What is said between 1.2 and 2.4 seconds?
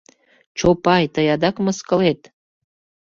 адак мыскылет?